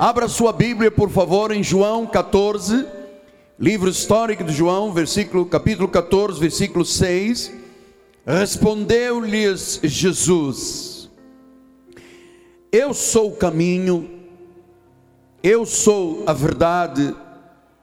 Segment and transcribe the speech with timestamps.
[0.00, 2.86] Abra sua Bíblia, por favor, em João 14,
[3.58, 7.52] livro histórico de João, versículo, capítulo 14, versículo 6.
[8.24, 11.10] Respondeu-lhes Jesus:
[12.72, 14.08] Eu sou o caminho,
[15.42, 17.14] eu sou a verdade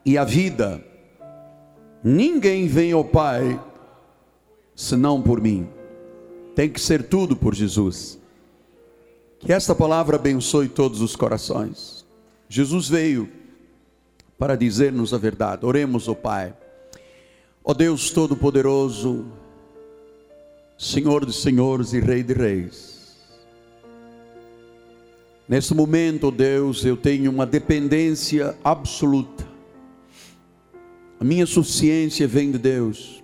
[0.04, 0.84] e a vida.
[2.04, 3.64] Ninguém vem ao Pai
[4.76, 5.70] senão por mim.
[6.56, 8.18] Tem que ser tudo por Jesus.
[9.40, 12.06] Que esta palavra abençoe todos os corações.
[12.50, 13.30] Jesus veio
[14.38, 15.66] para dizer-nos a verdade.
[15.66, 16.56] Oremos, ó oh Pai.
[17.64, 19.26] Ó oh Deus Todo-Poderoso,
[20.78, 23.18] Senhor dos Senhores e Rei de Reis.
[25.48, 29.48] Nesse momento, Deus, eu tenho uma dependência absoluta.
[31.20, 33.24] A minha suficiência vem de Deus.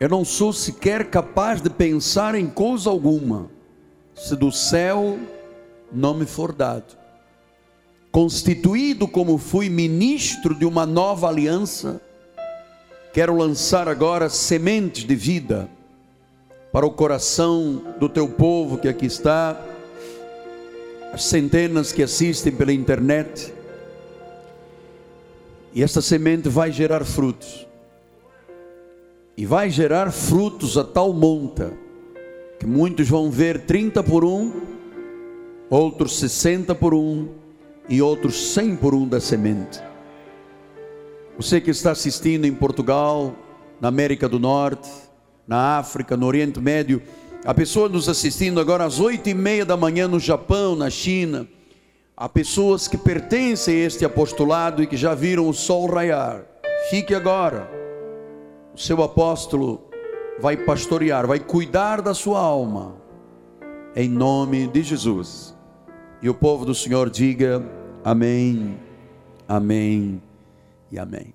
[0.00, 3.50] Eu não sou sequer capaz de pensar em coisa alguma,
[4.18, 5.18] se do céu
[5.92, 6.98] não me for dado
[8.10, 12.00] constituído como fui ministro de uma nova aliança,
[13.12, 15.68] quero lançar agora sementes de vida
[16.72, 19.60] para o coração do teu povo que aqui está,
[21.12, 23.54] as centenas que assistem pela internet.
[25.72, 27.66] E essa semente vai gerar frutos.
[29.36, 31.72] E vai gerar frutos a tal monta
[32.58, 34.52] que muitos vão ver 30 por um,
[35.70, 37.28] outros 60 por um,
[37.88, 39.80] e outros 100 por um da semente.
[41.36, 43.34] Você que está assistindo em Portugal,
[43.80, 44.90] na América do Norte,
[45.46, 47.00] na África, no Oriente Médio,
[47.44, 51.46] há pessoas nos assistindo agora às oito e meia da manhã no Japão, na China.
[52.16, 56.44] Há pessoas que pertencem a este apostolado e que já viram o sol raiar.
[56.90, 57.70] Fique agora.
[58.74, 59.87] O seu apóstolo
[60.40, 62.96] vai pastorear, vai cuidar da sua alma.
[63.94, 65.56] Em nome de Jesus.
[66.22, 67.64] E o povo do Senhor diga:
[68.04, 68.78] Amém,
[69.46, 70.22] amém
[70.90, 71.34] e amém.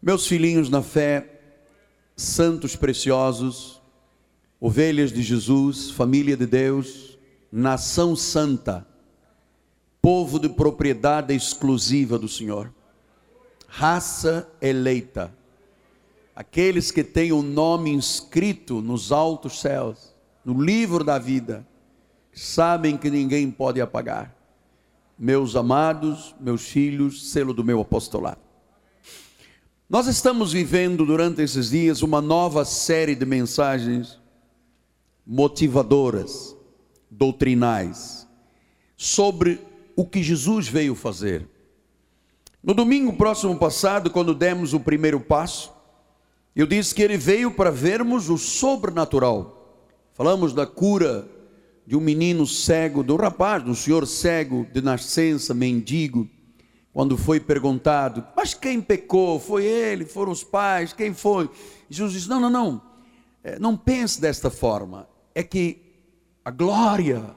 [0.00, 1.40] Meus filhinhos na fé,
[2.16, 3.82] santos preciosos,
[4.60, 7.18] ovelhas de Jesus, família de Deus,
[7.50, 8.86] nação santa,
[10.00, 12.72] povo de propriedade exclusiva do Senhor,
[13.66, 15.34] raça eleita,
[16.40, 21.66] aqueles que têm o nome inscrito nos altos céus, no livro da vida,
[22.32, 24.34] sabem que ninguém pode apagar
[25.18, 28.40] meus amados, meus filhos, selo do meu apostolado.
[29.86, 34.18] Nós estamos vivendo durante esses dias uma nova série de mensagens
[35.26, 36.56] motivadoras,
[37.10, 38.26] doutrinais,
[38.96, 39.60] sobre
[39.94, 41.46] o que Jesus veio fazer.
[42.64, 45.78] No domingo próximo passado, quando demos o primeiro passo,
[46.54, 49.86] eu disse que ele veio para vermos o sobrenatural.
[50.12, 51.28] Falamos da cura
[51.86, 56.28] de um menino cego, do rapaz, do senhor cego de nascença, mendigo,
[56.92, 59.38] quando foi perguntado, mas quem pecou?
[59.38, 60.04] Foi ele?
[60.04, 60.92] Foram os pais?
[60.92, 61.48] Quem foi?
[61.88, 62.82] Jesus disse: não, não, não,
[63.44, 65.80] é, não pense desta forma, é que
[66.44, 67.34] a glória,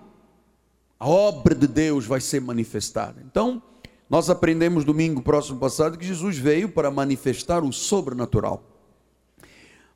[1.00, 3.24] a obra de Deus vai ser manifestada.
[3.25, 3.62] Então,
[4.09, 8.72] nós aprendemos domingo próximo passado que Jesus veio para manifestar o sobrenatural.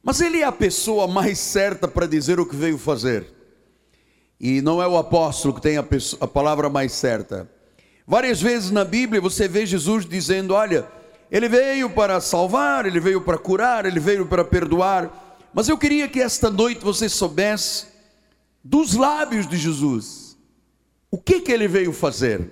[0.08, 3.28] Mas ele é a pessoa mais certa para dizer o que veio fazer
[4.40, 7.46] e não é o apóstolo que tem a, pessoa, a palavra mais certa.
[8.08, 10.88] Várias vezes na Bíblia você vê Jesus dizendo: Olha,
[11.30, 15.50] ele veio para salvar, ele veio para curar, ele veio para perdoar.
[15.54, 17.88] Mas eu queria que esta noite você soubesse
[18.64, 20.38] dos lábios de Jesus
[21.12, 22.50] o que, que ele veio fazer.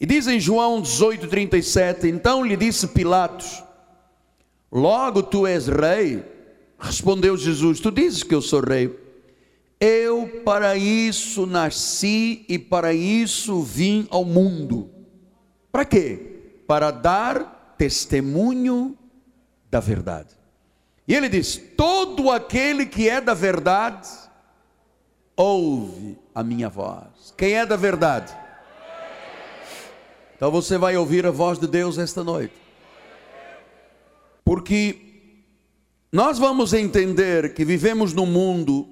[0.00, 3.62] E diz em João 18,37: Então lhe disse Pilatos:
[4.72, 6.33] Logo tu és rei.
[6.84, 9.02] Respondeu Jesus: Tu dizes que eu sou rei.
[9.80, 14.90] Eu para isso nasci e para isso vim ao mundo.
[15.72, 16.40] Para quê?
[16.66, 18.96] Para dar testemunho
[19.70, 20.28] da verdade.
[21.08, 24.08] E ele diz: Todo aquele que é da verdade,
[25.34, 27.32] ouve a minha voz.
[27.36, 28.34] Quem é da verdade?
[30.36, 32.54] Então você vai ouvir a voz de Deus esta noite.
[34.44, 35.13] Porque
[36.14, 38.88] nós vamos entender que vivemos num mundo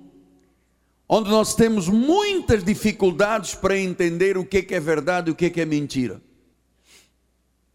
[1.09, 5.65] onde nós temos muitas dificuldades para entender o que é verdade e o que é
[5.65, 6.21] mentira.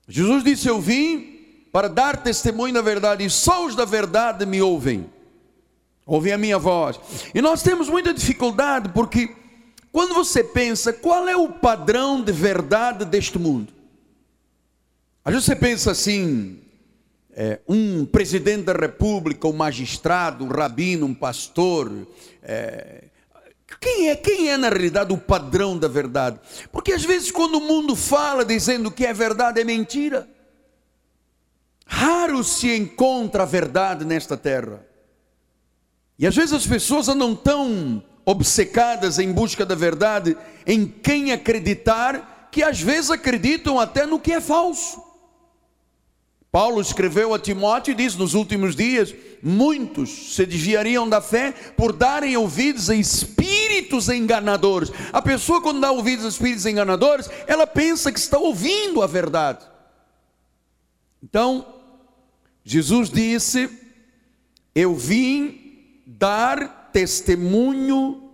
[0.06, 1.40] Jesus disse: Eu vim
[1.72, 5.10] para dar testemunho da verdade, e só os da verdade me ouvem,
[6.06, 7.00] ouvem a minha voz.
[7.34, 9.34] E nós temos muita dificuldade, porque
[9.94, 13.72] quando você pensa qual é o padrão de verdade deste mundo,
[15.24, 16.67] às vezes você pensa assim,
[17.40, 22.08] é, um presidente da república, um magistrado, um rabino, um pastor,
[22.42, 23.04] é,
[23.80, 26.40] Quem é, quem é na realidade o padrão da verdade?
[26.72, 30.28] Porque às vezes quando o mundo fala dizendo que é verdade é mentira.
[31.86, 34.84] Raro se encontra a verdade nesta terra.
[36.18, 40.36] E às vezes as pessoas andam tão obcecadas em busca da verdade,
[40.66, 45.07] em quem acreditar, que às vezes acreditam até no que é falso.
[46.52, 49.14] Paulo escreveu a Timóteo e diz: nos últimos dias,
[49.44, 54.92] muitos se desviariam da fé por darem ouvidos a espíritos enganadores.
[55.12, 59.66] A pessoa, quando dá ouvidos a espíritos enganadores, ela pensa que está ouvindo a verdade.
[61.22, 61.66] Então,
[62.64, 63.70] Jesus disse:
[64.74, 68.32] Eu vim dar testemunho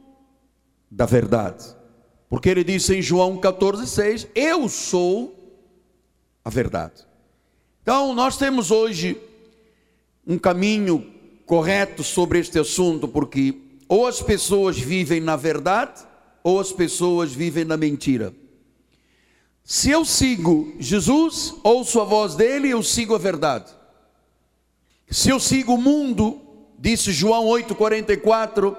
[0.90, 1.66] da verdade.
[2.30, 5.60] Porque ele disse em João 14,6: Eu sou
[6.46, 7.13] a verdade.
[7.84, 9.18] Então, nós temos hoje
[10.26, 11.06] um caminho
[11.46, 13.56] correto sobre este assunto, porque
[13.90, 16.02] ou as pessoas vivem na verdade,
[16.42, 18.34] ou as pessoas vivem na mentira.
[19.66, 23.70] Se eu sigo Jesus, ouço a voz dele, eu sigo a verdade.
[25.10, 26.40] Se eu sigo o mundo,
[26.80, 28.78] disse João 8,44,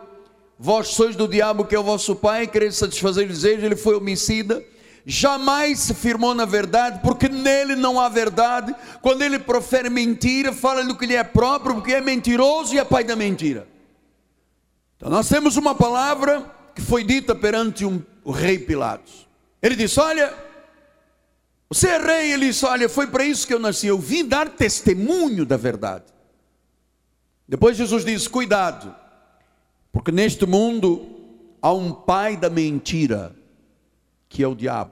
[0.59, 3.97] vós sois do diabo que é o vosso pai, quereis satisfazer o desejo, ele foi
[3.97, 4.65] homicida
[5.06, 8.75] jamais se firmou na verdade, porque nele não há verdade.
[9.03, 12.85] Quando ele profere mentira, fala do que lhe é próprio, porque é mentiroso e é
[12.85, 13.69] pai da mentira.
[14.97, 19.29] Então nós temos uma palavra que foi dita perante um, o rei Pilatos.
[19.62, 20.33] Ele disse: Olha,
[21.69, 22.33] você é rei.
[22.33, 23.87] Ele disse: Olha, foi para isso que eu nasci.
[23.87, 26.05] Eu vim dar testemunho da verdade.
[27.47, 28.95] Depois Jesus disse: Cuidado,
[29.93, 31.07] porque neste mundo
[31.61, 33.35] há um pai da mentira
[34.35, 34.91] que é o diabo.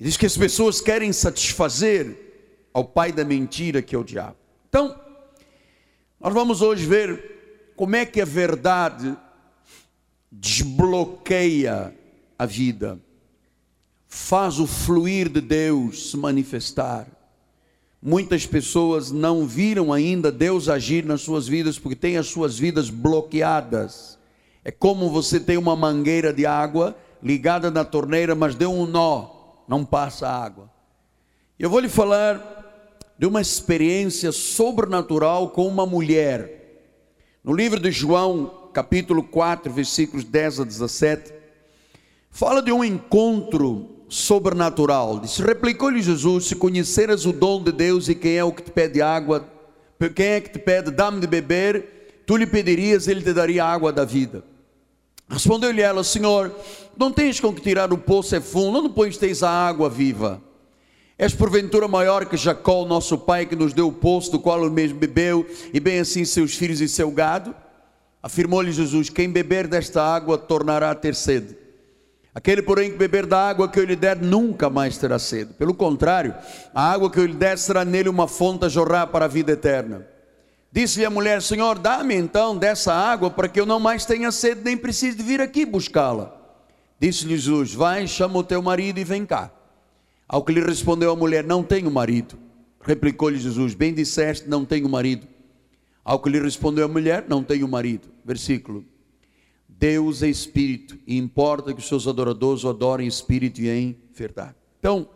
[0.00, 2.16] Diz que as pessoas querem satisfazer
[2.74, 4.36] ao pai da mentira, que é o diabo.
[4.68, 5.00] Então,
[6.18, 9.16] nós vamos hoje ver como é que a verdade
[10.30, 11.94] desbloqueia
[12.36, 13.00] a vida,
[14.08, 17.06] faz o fluir de Deus se manifestar.
[18.02, 22.90] Muitas pessoas não viram ainda Deus agir nas suas vidas porque têm as suas vidas
[22.90, 24.18] bloqueadas.
[24.64, 29.28] É como você tem uma mangueira de água ligada na torneira, mas deu um nó,
[29.68, 30.70] não passa água.
[31.58, 36.58] Eu vou lhe falar de uma experiência sobrenatural com uma mulher.
[37.44, 41.32] No livro de João, capítulo 4, versículos 10 a 17,
[42.30, 45.20] fala de um encontro sobrenatural.
[45.20, 48.70] Diz: Replicou-lhe Jesus: Se conheceras o dom de Deus e quem é o que te
[48.70, 49.46] pede água,
[50.14, 53.92] quem é que te pede, dá-me de beber, tu lhe pedirias, ele te daria água
[53.92, 54.44] da vida.
[55.30, 56.52] Respondeu-lhe ela: Senhor,
[56.96, 60.42] não tens com que tirar o poço é fundo, não pões tens a água viva.
[61.16, 64.70] És porventura maior que Jacó, nosso pai, que nos deu o poço do qual o
[64.70, 67.54] mesmo bebeu, e bem assim seus filhos e seu gado?
[68.20, 71.56] Afirmou-lhe Jesus: Quem beber desta água tornará a ter sede.
[72.34, 75.52] Aquele, porém, que beber da água que eu lhe der, nunca mais terá sede.
[75.54, 76.34] Pelo contrário,
[76.74, 79.52] a água que eu lhe der será nele uma fonte a jorrar para a vida
[79.52, 80.06] eterna.
[80.72, 84.62] Disse-lhe a mulher: Senhor, dá-me então dessa água para que eu não mais tenha sede,
[84.62, 86.36] nem precise vir aqui buscá-la.
[86.98, 89.50] Disse-lhe Jesus: Vai, chama o teu marido e vem cá.
[90.28, 92.38] Ao que lhe respondeu a mulher: Não tenho marido.
[92.80, 95.26] Replicou-lhe Jesus: Bem disseste, não tenho marido.
[96.04, 98.08] Ao que lhe respondeu a mulher: Não tenho marido.
[98.24, 98.84] Versículo:
[99.66, 103.96] Deus é espírito e importa que os seus adoradores o adorem em espírito e em
[104.12, 104.54] verdade.
[104.78, 105.08] Então,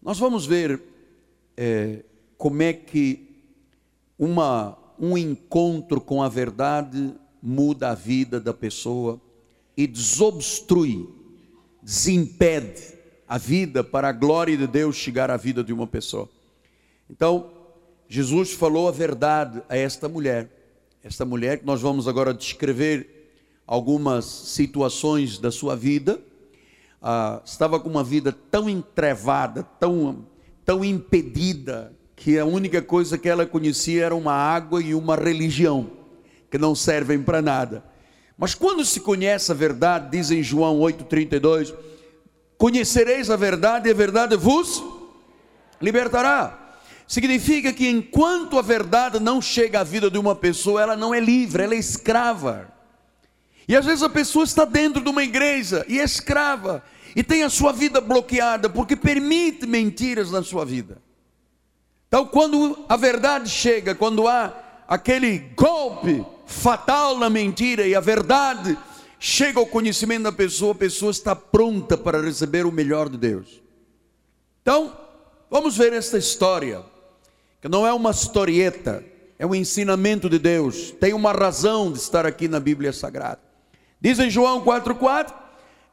[0.00, 0.80] nós vamos ver
[1.56, 2.04] é,
[2.36, 3.31] como é que
[4.18, 9.20] uma, um encontro com a verdade muda a vida da pessoa
[9.76, 11.08] e desobstrui,
[11.82, 12.94] desimpede
[13.26, 16.28] a vida para a glória de Deus chegar à vida de uma pessoa.
[17.10, 17.50] Então,
[18.08, 20.50] Jesus falou a verdade a esta mulher.
[21.02, 23.22] Esta mulher que nós vamos agora descrever
[23.66, 26.22] algumas situações da sua vida,
[27.00, 30.26] ah, estava com uma vida tão entrevada, tão,
[30.64, 35.90] tão impedida, que a única coisa que ela conhecia era uma água e uma religião,
[36.48, 37.84] que não servem para nada.
[38.38, 41.74] Mas quando se conhece a verdade, diz em João 8,32:
[42.56, 44.84] Conhecereis a verdade e a verdade vos
[45.80, 46.76] libertará.
[47.08, 51.18] Significa que enquanto a verdade não chega à vida de uma pessoa, ela não é
[51.18, 52.72] livre, ela é escrava.
[53.66, 56.84] E às vezes a pessoa está dentro de uma igreja e é escrava,
[57.16, 61.02] e tem a sua vida bloqueada, porque permite mentiras na sua vida.
[62.12, 64.52] Então, quando a verdade chega, quando há
[64.86, 68.76] aquele golpe fatal na mentira e a verdade
[69.18, 73.62] chega ao conhecimento da pessoa, a pessoa está pronta para receber o melhor de Deus.
[74.60, 74.94] Então,
[75.50, 76.82] vamos ver esta história,
[77.62, 79.02] que não é uma historieta,
[79.38, 83.40] é um ensinamento de Deus, tem uma razão de estar aqui na Bíblia Sagrada.
[83.98, 85.32] Diz em João 4,4: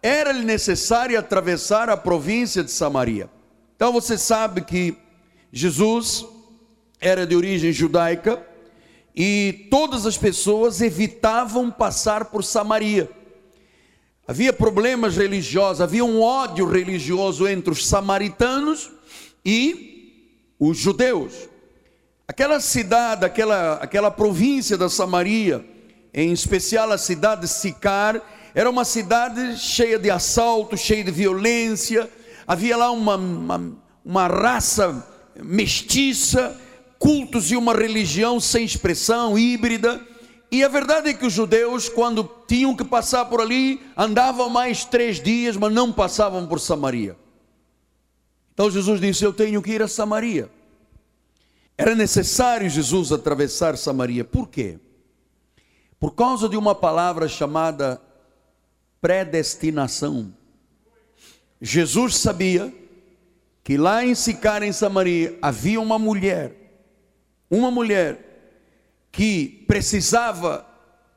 [0.03, 3.29] era-lhe necessário atravessar a província de Samaria.
[3.77, 4.97] Então você sabe que
[5.51, 6.25] Jesus
[6.99, 8.45] era de origem judaica
[9.15, 13.09] e todas as pessoas evitavam passar por Samaria.
[14.27, 18.91] Havia problemas religiosos, havia um ódio religioso entre os samaritanos
[19.43, 21.33] e os judeus.
[22.27, 25.65] Aquela cidade, aquela, aquela província da Samaria,
[26.13, 28.21] em especial a cidade de Sicar,
[28.53, 32.07] era uma cidade cheia de assaltos, cheia de violência.
[32.45, 35.07] Havia lá uma, uma, uma raça
[35.43, 36.59] mestiça,
[36.97, 40.05] cultos e uma religião sem expressão, híbrida.
[40.51, 44.83] E a verdade é que os judeus, quando tinham que passar por ali, andavam mais
[44.83, 47.15] três dias, mas não passavam por Samaria.
[48.53, 50.49] Então Jesus disse: Eu tenho que ir a Samaria.
[51.77, 54.25] Era necessário Jesus atravessar Samaria.
[54.25, 54.77] Por quê?
[55.97, 58.01] Por causa de uma palavra chamada
[58.99, 60.33] predestinação.
[61.61, 62.73] Jesus sabia
[63.63, 66.55] que lá em Sicar, em Samaria, havia uma mulher,
[67.49, 68.25] uma mulher
[69.11, 70.65] que precisava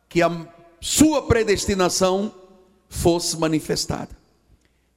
[0.08, 0.46] que a
[0.80, 2.34] sua predestinação
[2.88, 4.10] fosse manifestada.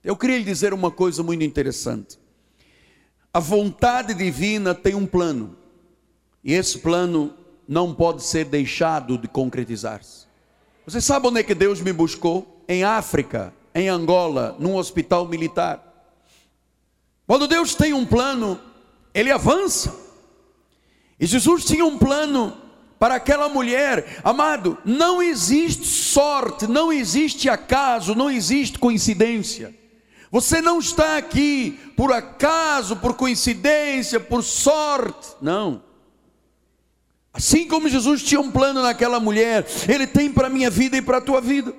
[0.03, 2.19] Eu queria lhe dizer uma coisa muito interessante.
[3.33, 5.57] A vontade divina tem um plano,
[6.43, 7.33] e esse plano
[7.67, 10.25] não pode ser deixado de concretizar-se.
[10.85, 12.63] Você sabe onde é que Deus me buscou?
[12.67, 15.94] Em África, em Angola, num hospital militar.
[17.27, 18.59] Quando Deus tem um plano,
[19.13, 19.95] ele avança.
[21.19, 22.55] E Jesus tinha um plano
[22.99, 29.75] para aquela mulher, amado, não existe sorte, não existe acaso, não existe coincidência.
[30.31, 35.29] Você não está aqui por acaso, por coincidência, por sorte.
[35.41, 35.83] Não.
[37.33, 41.01] Assim como Jesus tinha um plano naquela mulher, Ele tem para a minha vida e
[41.01, 41.73] para a tua vida.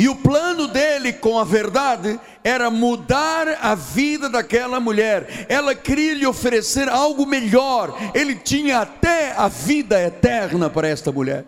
[0.00, 5.44] E o plano dele com a verdade era mudar a vida daquela mulher.
[5.46, 7.94] Ela queria lhe oferecer algo melhor.
[8.14, 11.44] Ele tinha até a vida eterna para esta mulher.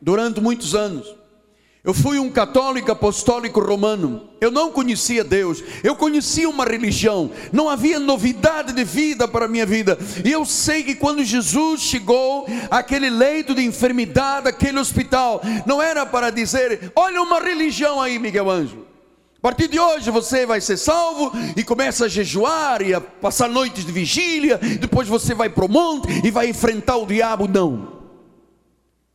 [0.00, 1.12] Durante muitos anos.
[1.82, 4.28] Eu fui um católico apostólico romano.
[4.38, 5.64] Eu não conhecia Deus.
[5.82, 7.30] Eu conhecia uma religião.
[7.52, 9.98] Não havia novidade de vida para a minha vida.
[10.22, 16.04] E eu sei que quando Jesus chegou àquele leito de enfermidade, aquele hospital, não era
[16.04, 18.86] para dizer: olha uma religião aí, Miguel Ângelo.
[19.38, 23.48] A partir de hoje você vai ser salvo e começa a jejuar e a passar
[23.48, 24.58] noites de vigília.
[24.58, 27.48] Depois você vai para o monte e vai enfrentar o diabo.
[27.48, 27.99] Não.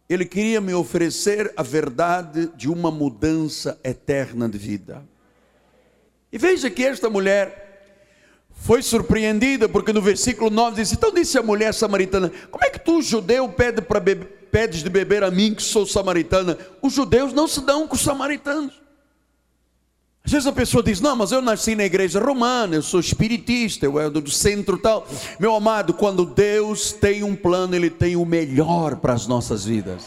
[0.08, 5.04] Ele queria me oferecer a verdade de uma mudança eterna de vida.
[6.32, 7.66] E veja que esta mulher
[8.52, 12.80] foi surpreendida, porque no versículo 9 diz: Então disse a mulher samaritana: Como é que
[12.80, 13.82] tu, judeu, pede
[14.52, 16.58] pedes de beber a mim, que sou samaritana?
[16.82, 18.85] Os judeus não se dão com os samaritanos.
[20.26, 23.86] Às vezes a pessoa diz: Não, mas eu nasci na igreja romana, eu sou espiritista,
[23.86, 25.08] eu é do centro tal.
[25.40, 30.04] Meu amado, quando Deus tem um plano, Ele tem o melhor para as nossas vidas.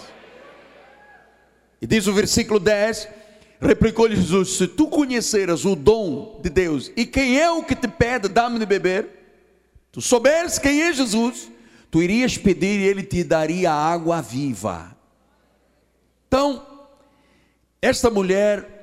[1.81, 3.09] E diz o versículo 10:
[3.61, 7.87] Replicou-lhe Jesus: Se tu conheceras o dom de Deus e quem é o que te
[7.87, 9.09] pede, dá-me de beber,
[9.93, 11.49] tu souberes quem é Jesus,
[11.93, 14.97] tu irias pedir e Ele te daria água viva.
[16.27, 16.67] Então,
[17.81, 18.78] esta mulher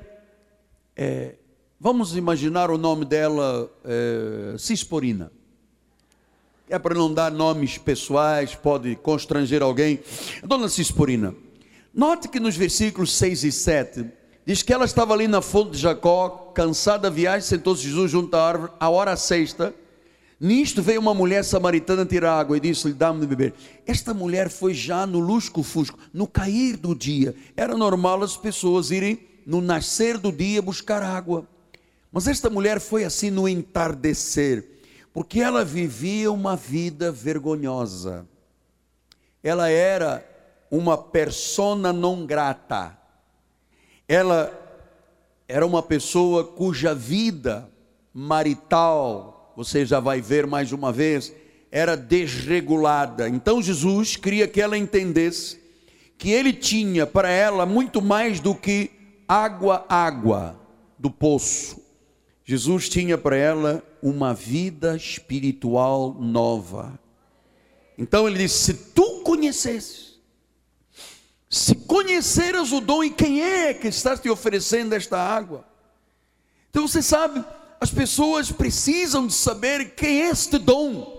[0.96, 1.34] é,
[1.78, 5.30] vamos imaginar o nome dela, é, Cisporina.
[6.68, 10.00] É para não dar nomes pessoais, pode constranger alguém.
[10.42, 11.34] Dona Cisporina,
[11.94, 14.06] note que nos versículos 6 e 7,
[14.44, 18.34] diz que ela estava ali na fonte de Jacó, cansada da viagem, sentou-se Jesus junto
[18.34, 19.74] à árvore, a hora sexta.
[20.40, 23.54] Nisto veio uma mulher samaritana tirar água e disse-lhe: Dá-me de beber.
[23.86, 27.34] Esta mulher foi já no lusco-fusco, no cair do dia.
[27.56, 31.46] Era normal as pessoas irem no nascer do dia buscar água.
[32.10, 34.64] Mas esta mulher foi assim no entardecer,
[35.12, 38.26] porque ela vivia uma vida vergonhosa.
[39.42, 40.26] Ela era
[40.68, 42.98] uma persona non grata.
[44.08, 44.52] Ela
[45.46, 47.70] era uma pessoa cuja vida
[48.12, 51.32] marital, você já vai ver mais uma vez,
[51.70, 53.28] era desregulada.
[53.28, 55.60] Então Jesus queria que ela entendesse
[56.18, 58.95] que ele tinha para ela muito mais do que
[59.28, 60.58] água, água
[60.98, 61.82] do poço.
[62.44, 66.98] Jesus tinha para ela uma vida espiritual nova.
[67.98, 70.20] Então ele disse: Se tu conhecesses,
[71.50, 75.64] se conheceras o dom e quem é que está te oferecendo esta água.
[76.70, 77.44] Então você sabe,
[77.80, 81.16] as pessoas precisam de saber quem é este dom.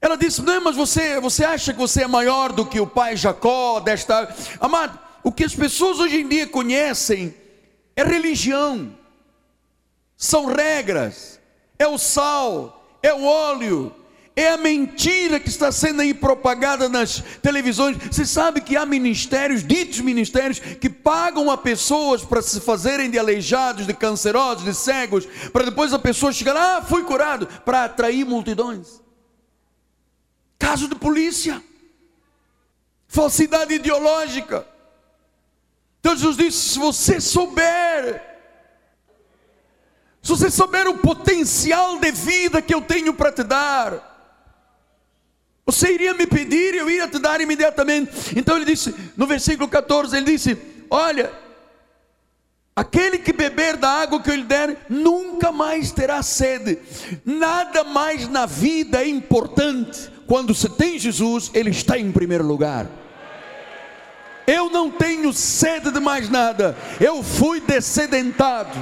[0.00, 3.16] Ela disse: Não, mas você, você acha que você é maior do que o pai
[3.16, 4.34] Jacó desta.
[4.60, 7.34] Amado, o que as pessoas hoje em dia conhecem
[7.94, 8.96] é religião,
[10.16, 11.40] são regras,
[11.78, 13.94] é o sal, é o óleo,
[14.36, 17.96] é a mentira que está sendo aí propagada nas televisões.
[18.10, 23.18] Você sabe que há ministérios, ditos ministérios, que pagam a pessoas para se fazerem de
[23.18, 28.24] aleijados, de cancerosos, de cegos, para depois a pessoa chegar, ah, fui curado, para atrair
[28.24, 29.00] multidões.
[30.58, 31.62] Caso de polícia,
[33.08, 34.66] falsidade ideológica.
[36.00, 38.20] Então Jesus disse: se você souber,
[40.22, 44.10] se você souber o potencial de vida que eu tenho para te dar,
[45.64, 48.36] você iria me pedir e eu iria te dar imediatamente.
[48.36, 50.58] Então ele disse, no versículo 14, ele disse:
[50.90, 51.30] Olha,
[52.74, 56.78] aquele que beber da água que eu lhe der, nunca mais terá sede.
[57.24, 60.10] Nada mais na vida é importante.
[60.26, 62.88] Quando você tem Jesus, Ele está em primeiro lugar.
[64.50, 68.76] Eu não tenho sede de mais nada, eu fui descedentado.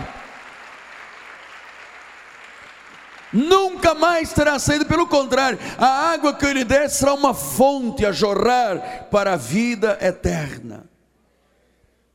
[3.30, 8.06] Nunca mais terá sede, pelo contrário, a água que eu lhe der será uma fonte
[8.06, 10.88] a jorrar para a vida eterna.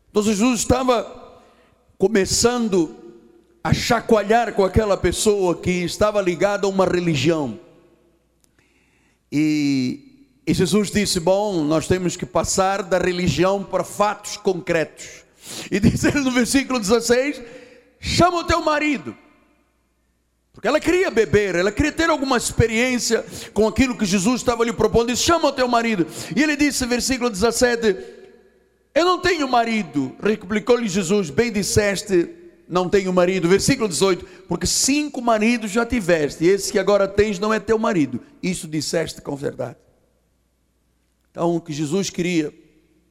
[0.09, 1.41] Então Jesus estava
[1.99, 2.95] começando
[3.63, 7.59] a chacoalhar com aquela pessoa que estava ligada a uma religião.
[9.31, 10.12] E,
[10.45, 15.23] e Jesus disse: Bom, nós temos que passar da religião para fatos concretos.
[15.71, 17.41] E diz ele no versículo 16:
[17.99, 19.15] Chama o teu marido.
[20.51, 24.73] Porque ela queria beber, ela queria ter alguma experiência com aquilo que Jesus estava lhe
[24.73, 25.07] propondo.
[25.07, 26.05] Disse: Chama o teu marido.
[26.35, 27.97] E ele disse, versículo 17:
[28.93, 30.13] Eu não tenho marido.
[30.21, 32.29] Replicou-lhe Jesus: Bem disseste,
[32.67, 33.47] não tenho marido.
[33.47, 37.79] Versículo 18: Porque cinco maridos já tiveste, e esse que agora tens não é teu
[37.79, 38.19] marido.
[38.41, 39.77] Isso disseste com verdade.
[41.33, 42.53] Então, o que Jesus queria,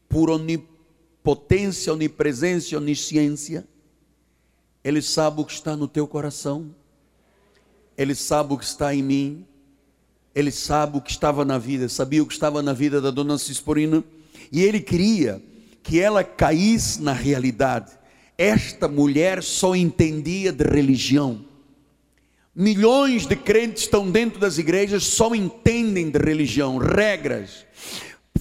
[0.08, 3.68] por onipotência, onipresença, onisciência,
[4.82, 6.74] Ele sabe o que está no teu coração
[7.96, 9.46] ele sabe o que está em mim,
[10.34, 13.38] ele sabe o que estava na vida, sabia o que estava na vida da dona
[13.38, 14.02] Cisporina,
[14.50, 15.42] e ele queria
[15.82, 17.92] que ela caísse na realidade.
[18.38, 21.44] Esta mulher só entendia de religião.
[22.54, 27.66] Milhões de crentes estão dentro das igrejas, só entendem de religião, regras.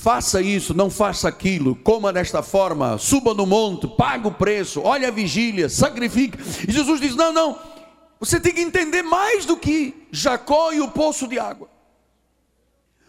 [0.02, 5.06] Faça isso, não faça aquilo, coma desta forma, suba no monte, pague o preço, olhe
[5.06, 6.40] a vigília, sacrifique.
[6.68, 7.60] E Jesus diz: Não, não,
[8.20, 11.70] você tem que entender mais do que Jacó e o poço de água.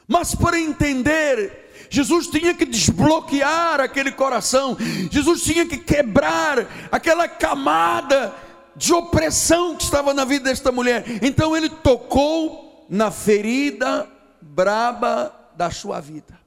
[0.07, 4.76] Mas para entender, Jesus tinha que desbloquear aquele coração,
[5.11, 8.35] Jesus tinha que quebrar aquela camada
[8.76, 11.07] de opressão que estava na vida desta mulher.
[11.22, 14.07] Então ele tocou na ferida
[14.42, 16.41] braba da sua vida.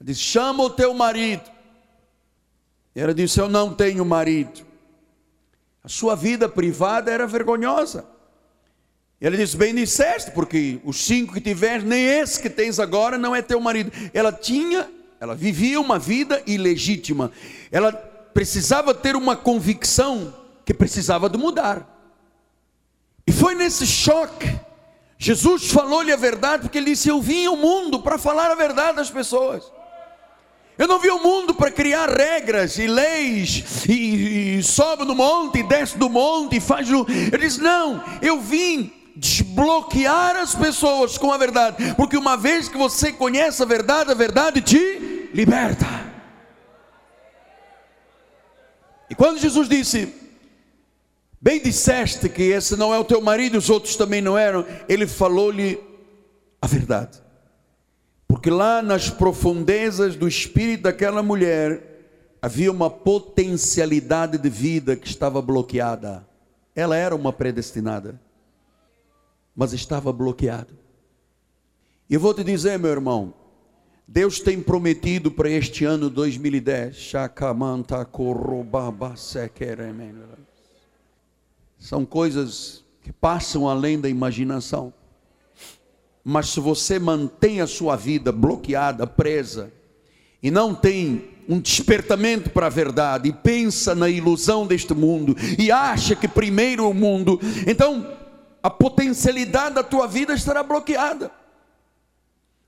[0.00, 1.50] Ele disse: chama o teu marido.
[2.94, 4.66] E ela disse: Eu não tenho marido.
[5.82, 8.04] A sua vida privada era vergonhosa.
[9.20, 13.18] E ele disse: Bem disseste, porque os cinco que tiveste, nem esse que tens agora
[13.18, 13.90] não é teu marido.
[14.14, 14.88] Ela tinha,
[15.20, 17.32] ela vivia uma vida ilegítima.
[17.70, 20.34] Ela precisava ter uma convicção
[20.64, 21.96] que precisava de mudar.
[23.26, 24.58] E foi nesse choque.
[25.16, 29.00] Jesus falou-lhe a verdade, porque ele disse: Eu vim ao mundo para falar a verdade
[29.00, 29.77] às pessoas.
[30.78, 35.60] Eu não vi o mundo para criar regras e leis e, e sobe no monte,
[35.64, 36.88] desce do monte e faz.
[36.88, 37.04] Eu
[37.38, 43.12] disse: não, eu vim desbloquear as pessoas com a verdade, porque uma vez que você
[43.12, 45.84] conhece a verdade, a verdade te liberta.
[49.10, 50.14] E quando Jesus disse:
[51.40, 55.08] Bem disseste que esse não é o teu marido, os outros também não eram, ele
[55.08, 55.80] falou-lhe
[56.62, 57.27] a verdade.
[58.28, 65.40] Porque lá nas profundezas do espírito daquela mulher havia uma potencialidade de vida que estava
[65.40, 66.28] bloqueada.
[66.76, 68.20] Ela era uma predestinada,
[69.56, 70.68] mas estava bloqueada.
[72.08, 73.34] E eu vou te dizer, meu irmão,
[74.06, 77.12] Deus tem prometido para este ano 2010,
[81.78, 84.92] são coisas que passam além da imaginação.
[86.30, 89.72] Mas se você mantém a sua vida bloqueada, presa,
[90.42, 95.70] e não tem um despertamento para a verdade, e pensa na ilusão deste mundo, e
[95.70, 98.14] acha que primeiro o mundo, então
[98.62, 101.32] a potencialidade da tua vida estará bloqueada.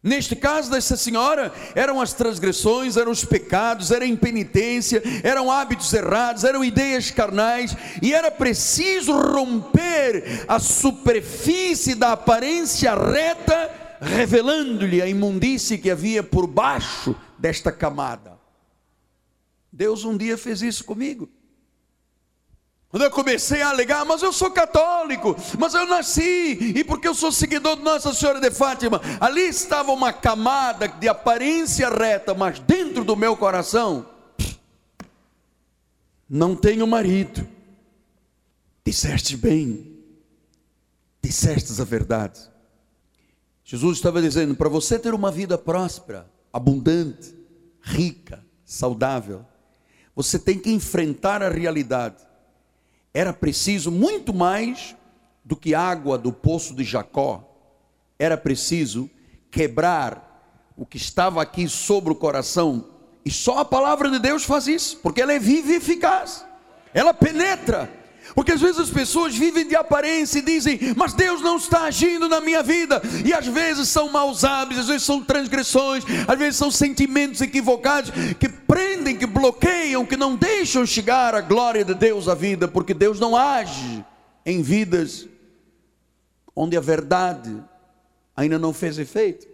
[0.03, 5.93] Neste caso dessa senhora, eram as transgressões, eram os pecados, era a impenitência, eram hábitos
[5.93, 15.07] errados, eram ideias carnais, e era preciso romper a superfície da aparência reta revelando-lhe a
[15.07, 18.39] imundície que havia por baixo desta camada.
[19.71, 21.29] Deus um dia fez isso comigo.
[22.91, 27.15] Quando eu comecei a alegar, mas eu sou católico, mas eu nasci, e porque eu
[27.15, 32.59] sou seguidor de Nossa Senhora de Fátima, ali estava uma camada de aparência reta, mas
[32.59, 34.09] dentro do meu coração,
[36.29, 37.47] não tenho marido.
[38.85, 39.97] Disseste bem,
[41.23, 42.41] dissestes a verdade.
[43.63, 47.37] Jesus estava dizendo: para você ter uma vida próspera, abundante,
[47.81, 49.47] rica, saudável,
[50.13, 52.30] você tem que enfrentar a realidade
[53.13, 54.97] era preciso muito mais
[55.45, 57.45] do que água do poço de Jacó,
[58.19, 59.11] era preciso
[59.51, 62.87] quebrar o que estava aqui sobre o coração,
[63.25, 66.45] e só a palavra de Deus faz isso, porque ela é viva e eficaz,
[66.95, 68.00] ela penetra.
[68.35, 72.29] Porque às vezes as pessoas vivem de aparência e dizem, mas Deus não está agindo
[72.29, 76.57] na minha vida, e às vezes são maus hábitos, às vezes são transgressões, às vezes
[76.57, 82.29] são sentimentos equivocados que prendem, que bloqueiam, que não deixam chegar a glória de Deus
[82.29, 84.05] à vida, porque Deus não age
[84.45, 85.29] em vidas
[86.55, 87.63] onde a verdade
[88.37, 89.47] ainda não fez efeito.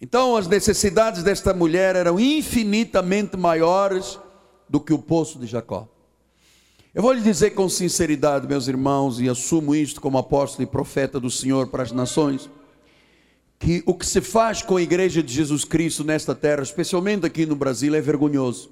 [0.00, 4.18] Então as necessidades desta mulher eram infinitamente maiores
[4.68, 5.91] do que o poço de Jacó.
[6.94, 11.18] Eu vou lhe dizer com sinceridade, meus irmãos, e assumo isto como apóstolo e profeta
[11.18, 12.50] do Senhor para as nações,
[13.58, 17.46] que o que se faz com a igreja de Jesus Cristo nesta terra, especialmente aqui
[17.46, 18.70] no Brasil, é vergonhoso.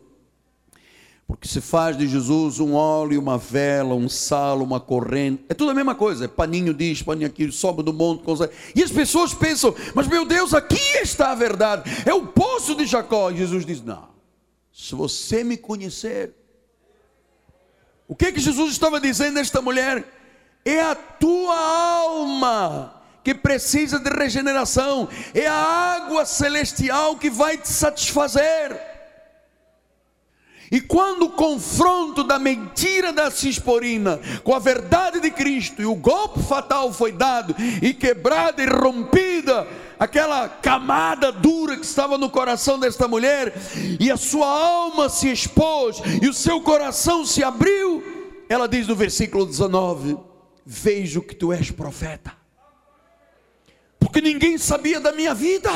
[1.27, 5.71] Porque se faz de Jesus um óleo, uma vela, um sal, uma corrente, é tudo
[5.71, 8.51] a mesma coisa, é paninho disso, paninho aquilo, sobe do monte, coisa.
[8.77, 12.85] e as pessoas pensam, mas meu Deus, aqui está a verdade, é o poço de
[12.85, 13.31] Jacó.
[13.31, 14.11] E Jesus diz: Não,
[14.71, 16.35] se você me conhecer,
[18.11, 20.05] o que que Jesus estava dizendo a esta mulher?
[20.65, 27.69] É a tua alma que precisa de regeneração, é a água celestial que vai te
[27.69, 28.77] satisfazer.
[30.73, 35.95] E quando o confronto da mentira da cisporina com a verdade de Cristo e o
[35.95, 39.69] golpe fatal foi dado e quebrada e rompida
[40.01, 43.53] aquela camada dura que estava no coração desta mulher,
[44.01, 48.03] e a sua alma se expôs, e o seu coração se abriu,
[48.49, 50.17] ela diz no versículo 19:
[50.65, 52.33] Vejo que tu és profeta,
[53.99, 55.71] porque ninguém sabia da minha vida.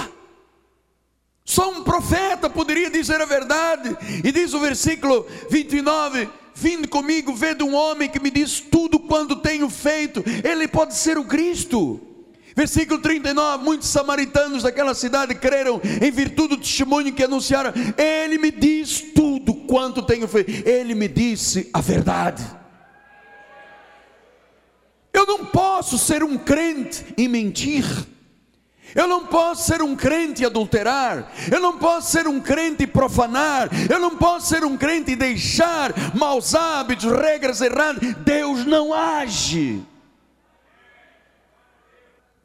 [1.44, 3.94] Só um profeta poderia dizer a verdade.
[4.24, 9.36] E diz o versículo 29: Vinde comigo, vede um homem que me diz tudo quanto
[9.36, 10.24] tenho feito.
[10.42, 12.13] Ele pode ser o Cristo.
[12.54, 17.72] Versículo 39: Muitos samaritanos daquela cidade creram em virtude do testemunho que anunciaram.
[17.96, 20.68] Ele me diz tudo quanto tenho feito.
[20.68, 22.44] Ele me disse a verdade.
[25.12, 27.84] Eu não posso ser um crente e mentir.
[28.94, 32.86] Eu não posso ser um crente e adulterar, eu não posso ser um crente e
[32.86, 38.14] profanar, eu não posso ser um crente e deixar maus hábitos, regras erradas.
[38.18, 39.82] Deus não age.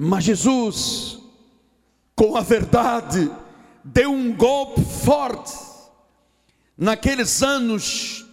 [0.02, 1.20] Mas Jesus,
[2.16, 3.30] com a verdade,
[3.84, 5.54] deu um golpe forte
[6.78, 8.26] naqueles anos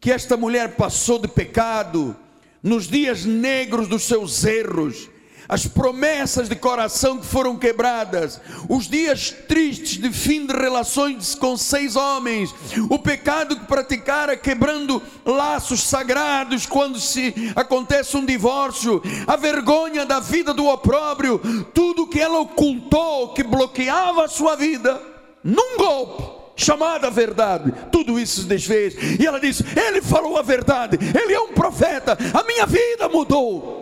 [0.00, 2.16] que esta mulher passou de pecado,
[2.60, 5.08] nos dias negros dos seus erros,
[5.52, 11.58] as promessas de coração que foram quebradas, os dias tristes de fim de relações com
[11.58, 12.54] seis homens,
[12.88, 20.20] o pecado que praticara quebrando laços sagrados quando se acontece um divórcio, a vergonha da
[20.20, 21.38] vida do opróbrio,
[21.74, 25.02] tudo que ela ocultou, que bloqueava a sua vida,
[25.44, 30.98] num golpe chamada verdade, tudo isso se desfez, e ela disse: Ele falou a verdade,
[31.22, 33.81] ele é um profeta, a minha vida mudou.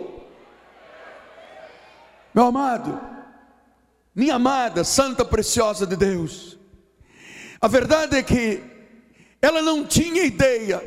[2.33, 2.99] Meu amado,
[4.15, 6.57] minha amada, santa preciosa de Deus,
[7.59, 8.63] a verdade é que
[9.41, 10.81] ela não tinha ideia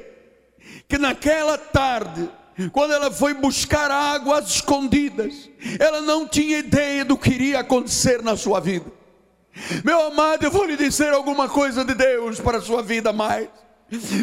[0.88, 2.30] que naquela tarde,
[2.72, 8.22] quando ela foi buscar água às escondidas, ela não tinha ideia do que iria acontecer
[8.22, 8.90] na sua vida.
[9.84, 13.48] Meu amado, eu vou lhe dizer alguma coisa de Deus para a sua vida mais.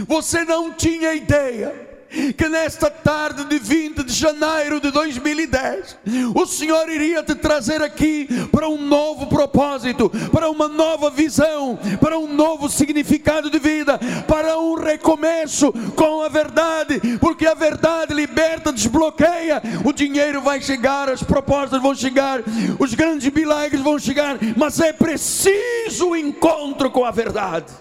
[0.07, 1.90] Você não tinha ideia
[2.37, 5.97] que nesta tarde de 20 de janeiro de 2010,
[6.35, 12.19] o Senhor iria te trazer aqui para um novo propósito, para uma nova visão, para
[12.19, 18.73] um novo significado de vida, para um recomeço com a verdade, porque a verdade liberta,
[18.73, 22.41] desbloqueia, o dinheiro vai chegar, as propostas vão chegar,
[22.77, 27.71] os grandes milagres vão chegar, mas é preciso o encontro com a verdade.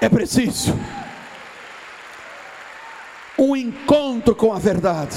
[0.00, 0.74] É preciso
[3.38, 5.16] um encontro com a verdade.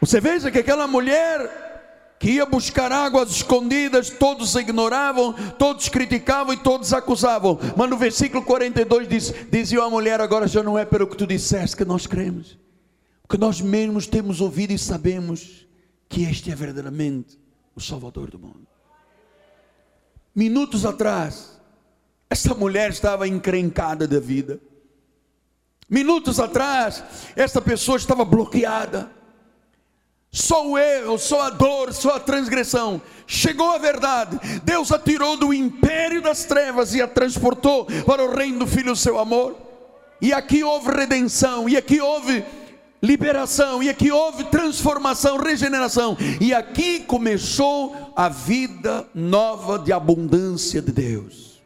[0.00, 6.56] Você veja que aquela mulher que ia buscar águas escondidas, todos ignoravam, todos criticavam e
[6.56, 7.58] todos acusavam.
[7.76, 11.26] Mas no versículo 42 diz: dizia a mulher, agora já não é pelo que tu
[11.26, 12.58] disseste que nós cremos,
[13.22, 15.66] porque nós mesmos temos ouvido e sabemos
[16.08, 17.40] que este é verdadeiramente
[17.74, 18.68] o Salvador do mundo.
[20.34, 21.60] Minutos atrás,
[22.30, 24.60] essa mulher estava encrencada da vida.
[25.92, 27.04] Minutos atrás,
[27.36, 29.10] essa pessoa estava bloqueada
[30.30, 33.02] só o erro, só a dor, só a transgressão.
[33.26, 34.40] Chegou a verdade.
[34.64, 38.96] Deus a tirou do império das trevas e a transportou para o reino do Filho
[38.96, 39.54] seu amor.
[40.18, 42.42] E aqui houve redenção, e aqui houve
[43.02, 46.16] liberação, e aqui houve transformação, regeneração.
[46.40, 51.60] E aqui começou a vida nova de abundância de Deus.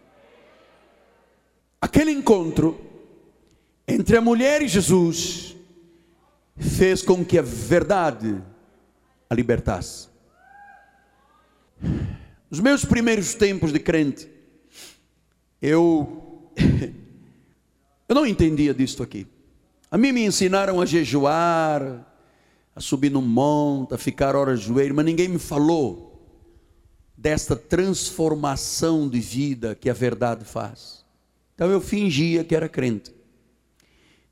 [1.80, 2.85] Aquele encontro
[3.86, 5.56] entre a mulher e Jesus
[6.56, 8.42] fez com que a verdade
[9.28, 10.08] a libertasse.
[12.50, 14.28] Nos meus primeiros tempos de crente,
[15.60, 16.50] eu
[18.08, 19.26] eu não entendia disto aqui.
[19.90, 22.06] A mim me ensinaram a jejuar,
[22.74, 26.06] a subir no monte, a ficar horas de joelho, mas ninguém me falou
[27.16, 31.04] desta transformação de vida que a verdade faz.
[31.54, 33.15] Então eu fingia que era crente.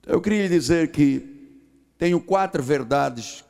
[0.07, 1.35] Eu queria dizer que
[1.99, 3.45] tenho quatro verdades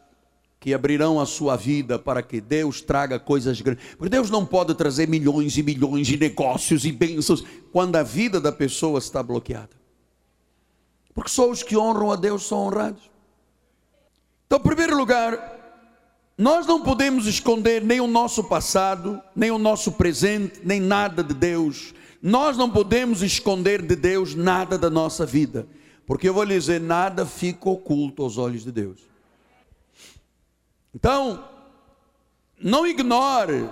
[0.61, 3.85] que abrirão a sua vida para que Deus traga coisas grandes.
[3.97, 8.41] Porque Deus não pode trazer milhões e milhões de negócios e bênçãos quando a vida
[8.41, 9.77] da pessoa está bloqueada.
[11.13, 13.03] Porque só os que honram a Deus são honrados.
[14.47, 15.39] Então, em primeiro lugar,
[16.39, 21.35] nós não podemos esconder nem o nosso passado, nem o nosso presente, nem nada de
[21.35, 21.93] Deus.
[22.23, 25.69] Nós não podemos esconder de Deus nada da nossa vida.
[26.07, 28.99] Porque eu vou lhe dizer, nada fica oculto aos olhos de Deus.
[30.95, 31.49] Então,
[32.61, 33.69] não ignore,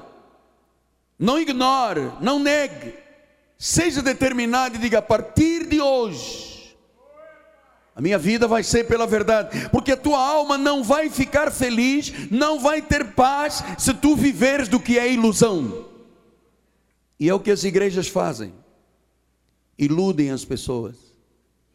[1.18, 2.94] não ignore, não negue,
[3.56, 6.76] seja determinado e diga: a partir de hoje,
[7.94, 12.30] a minha vida vai ser pela verdade, porque a tua alma não vai ficar feliz,
[12.30, 15.90] não vai ter paz, se tu viveres do que é ilusão.
[17.20, 18.52] E é o que as igrejas fazem,
[19.78, 21.11] iludem as pessoas.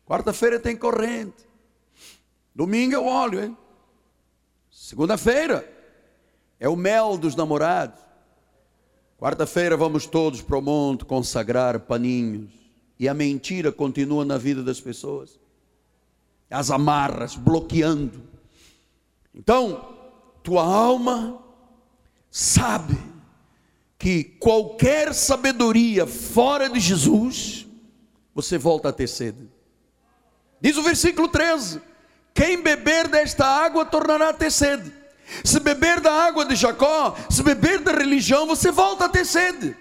[0.08, 1.46] Quarta-feira tem corrente,
[2.56, 3.58] domingo eu olho, hein?
[4.72, 5.70] Segunda-feira
[6.58, 8.00] é o mel dos namorados.
[9.18, 12.52] Quarta-feira vamos todos para o monte consagrar paninhos.
[12.98, 15.38] E a mentira continua na vida das pessoas.
[16.50, 18.24] As amarras, bloqueando.
[19.36, 19.94] Então,
[20.42, 21.44] tua alma
[22.32, 22.98] sabe
[24.00, 27.68] que qualquer sabedoria fora de Jesus,
[28.34, 29.57] você volta a ter sede.
[30.62, 31.82] Diz o versículo 13:
[32.38, 34.94] quem beber desta água tornará a ter sede.
[35.44, 39.76] Se beber da água de Jacó, se beber da religião, você volta a ter sede.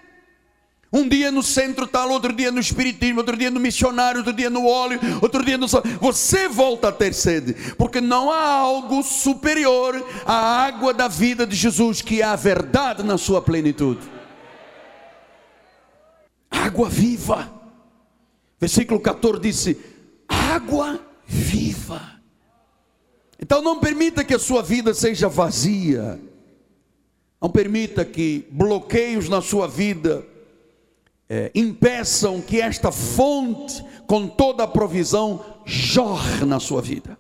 [0.91, 4.49] Um dia no centro tal, outro dia no espiritismo, outro dia no missionário, outro dia
[4.49, 5.83] no óleo, outro dia no sol.
[6.01, 11.55] Você volta a ter sede, porque não há algo superior à água da vida de
[11.55, 14.01] Jesus, que é a verdade na sua plenitude.
[16.51, 17.53] Água viva.
[18.59, 19.96] Versículo 14 disse:
[20.57, 22.21] água viva.
[23.39, 26.21] Então não permita que a sua vida seja vazia.
[27.41, 30.27] Não permita que bloqueios na sua vida
[31.29, 37.19] é, impeçam que esta fonte, com toda a provisão, jorre na sua vida.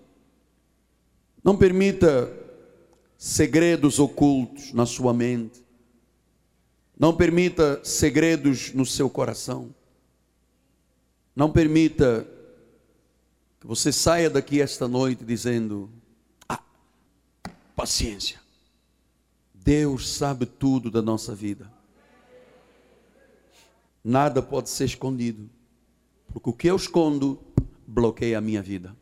[1.45, 2.33] Não permita
[3.19, 5.65] segredos ocultos na sua mente.
[6.99, 9.69] Não permita segredos no seu coração.
[11.35, 12.27] Não permita
[13.67, 15.91] que você saia daqui esta noite dizendo:
[17.75, 18.41] paciência.
[19.53, 21.71] Deus sabe tudo da nossa vida.
[24.05, 25.51] Nada pode ser escondido,
[26.33, 27.41] porque o que eu escondo
[27.85, 28.97] bloqueia a minha vida.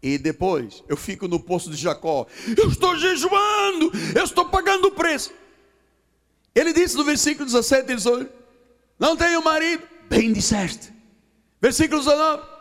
[0.00, 2.28] E depois eu fico no poço de Jacó.
[2.56, 5.32] Eu estou jejuando, eu estou pagando o preço.
[6.54, 8.32] Ele disse no versículo 17 e 18:
[9.00, 10.92] Não tenho marido, bem disseste.
[11.60, 12.57] Versículo 19: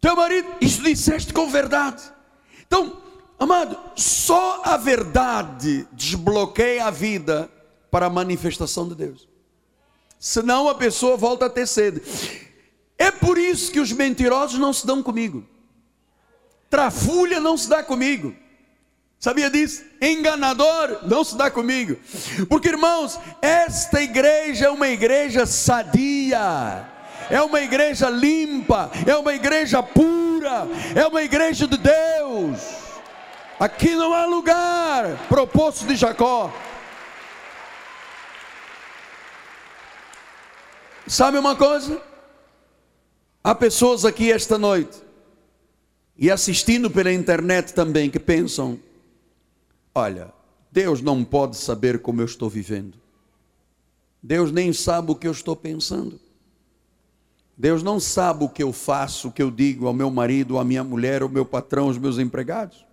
[0.00, 2.02] Teu marido, isso disseste com verdade.
[2.66, 3.00] Então,
[3.40, 7.50] Amado, só a verdade desbloqueia a vida
[7.90, 9.26] para a manifestação de Deus.
[10.18, 12.02] Senão a pessoa volta a ter sede.
[12.98, 15.42] É por isso que os mentirosos não se dão comigo.
[16.68, 18.36] Trafulha não se dá comigo.
[19.18, 19.84] Sabia disso?
[20.02, 21.96] Enganador não se dá comigo.
[22.46, 26.89] Porque, irmãos, esta igreja é uma igreja sadia,
[27.30, 32.60] é uma igreja limpa, é uma igreja pura, é uma igreja de Deus.
[33.58, 36.52] Aqui não há lugar para o poço de Jacó.
[41.06, 42.00] Sabe uma coisa?
[43.42, 44.98] Há pessoas aqui esta noite
[46.16, 48.78] e assistindo pela internet também que pensam:
[49.94, 50.32] olha,
[50.70, 52.98] Deus não pode saber como eu estou vivendo.
[54.22, 56.20] Deus nem sabe o que eu estou pensando.
[57.60, 60.64] Deus não sabe o que eu faço, o que eu digo ao meu marido, à
[60.64, 62.86] minha mulher, ao meu patrão, aos meus empregados.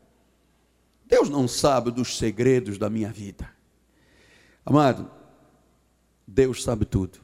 [1.06, 3.50] Deus não sabe dos segredos da minha vida.
[4.66, 5.10] Amado,
[6.28, 7.18] Deus sabe tudo.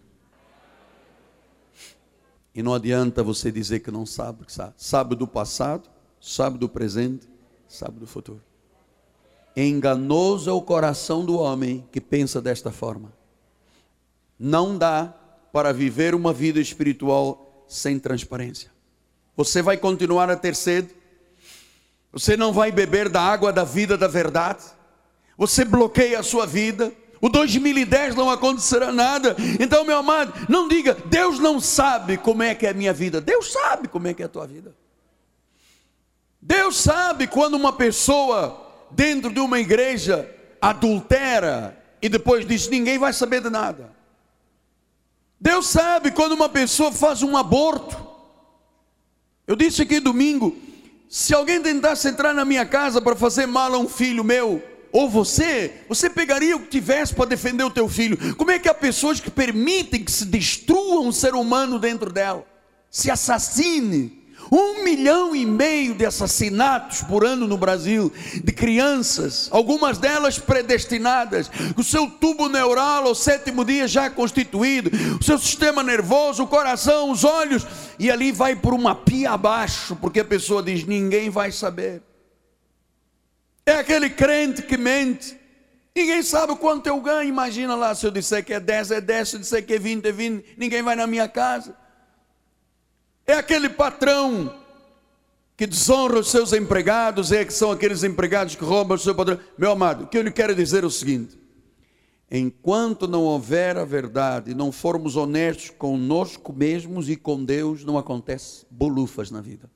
[2.55, 4.75] E não adianta você dizer que não sabe, que sabe.
[4.77, 5.89] Sabe do passado,
[6.21, 7.27] sabe do presente,
[7.67, 8.41] sabe do futuro.
[9.53, 13.11] Enganoso é o coração do homem que pensa desta forma.
[14.39, 15.13] Não dá
[15.53, 18.71] para viver uma vida espiritual sem transparência.
[19.37, 20.89] Você vai continuar a ter sede,
[22.11, 24.63] você não vai beber da água da vida da verdade.
[25.37, 26.91] Você bloqueia a sua vida.
[27.21, 29.35] O 2010 não acontecerá nada.
[29.59, 33.21] Então, meu amado, não diga, Deus não sabe como é que é a minha vida.
[33.21, 34.75] Deus sabe como é que é a tua vida.
[36.41, 38.59] Deus sabe quando uma pessoa
[38.91, 43.92] dentro de uma igreja adultera e depois diz: ninguém vai saber de nada.
[45.43, 48.01] Deus sabe quando uma pessoa faz um aborto.
[49.45, 50.55] Eu disse aqui domingo
[51.09, 55.09] se alguém tentasse entrar na minha casa para fazer mal a um filho meu, ou
[55.09, 58.17] você, você pegaria o que tivesse para defender o teu filho.
[58.37, 62.47] Como é que há pessoas que permitem que se destrua um ser humano dentro dela?
[62.89, 64.22] Se assassine,
[64.95, 71.83] milhão e meio de assassinatos por ano no Brasil, de crianças, algumas delas predestinadas, o
[71.83, 77.23] seu tubo neural ao sétimo dia já constituído, o seu sistema nervoso, o coração, os
[77.23, 77.65] olhos,
[77.97, 82.01] e ali vai por uma pia abaixo, porque a pessoa diz: ninguém vai saber.
[83.65, 85.39] É aquele crente que mente.
[85.95, 87.29] Ninguém sabe quanto eu ganho.
[87.29, 89.79] Imagina lá, se eu disser que é 10, é 10, se eu disser que é
[89.79, 91.75] 20, é 20, ninguém vai na minha casa.
[93.25, 94.62] É aquele patrão
[95.55, 99.39] que desonra os seus empregados, é que são aqueles empregados que roubam o seu patrão.
[99.57, 101.37] Meu amado, o que eu lhe quero dizer é o seguinte:
[102.29, 108.65] enquanto não houver a verdade, não formos honestos conosco mesmos e com Deus, não acontece
[108.69, 109.69] bolufas na vida.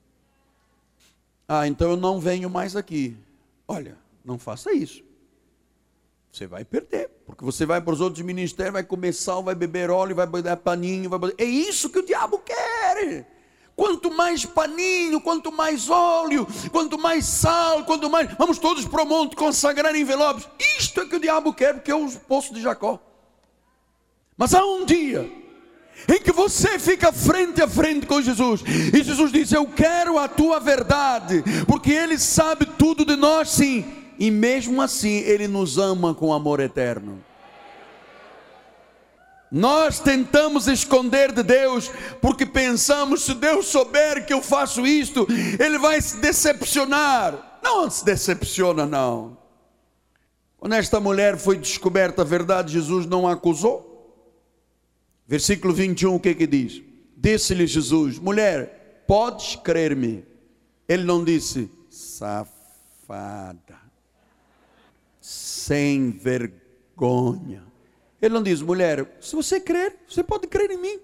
[1.48, 3.16] Ah, então eu não venho mais aqui.
[3.68, 5.04] Olha, não faça isso.
[6.32, 9.90] Você vai perder, porque você vai para os outros ministérios, vai comer sal, vai beber
[9.90, 11.34] óleo, vai beber paninho, vai...
[11.38, 13.37] é isso que o diabo quer.
[13.78, 18.28] Quanto mais paninho, quanto mais óleo, quanto mais sal, quanto mais.
[18.36, 20.50] Vamos todos para o monte consagrar envelopes.
[20.80, 23.00] Isto é que o diabo quer, porque é o poço de Jacó.
[24.36, 25.32] Mas há um dia
[26.10, 30.28] em que você fica frente a frente com Jesus, e Jesus diz: Eu quero a
[30.28, 33.86] tua verdade, porque Ele sabe tudo de nós, sim,
[34.18, 37.24] e mesmo assim Ele nos ama com amor eterno.
[39.52, 41.90] Nós tentamos esconder de Deus
[42.22, 45.26] porque pensamos: se Deus souber que eu faço isto,
[45.60, 47.60] Ele vai se decepcionar.
[47.64, 49.38] Não se decepciona, não.
[50.58, 53.86] Quando esta mulher foi descoberta a verdade, Jesus não a acusou.
[55.26, 56.82] Versículo 21, o que que diz?
[57.16, 60.26] Disse-lhe Jesus: mulher, podes crer-me.
[60.90, 63.78] Ele não disse, safada,
[65.20, 67.67] sem vergonha
[68.22, 71.00] ele não diz, mulher, se você crer, você pode crer em mim.